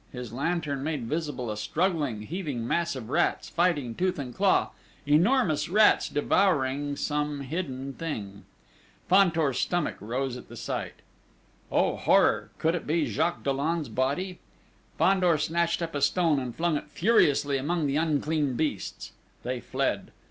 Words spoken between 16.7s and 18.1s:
it furiously among the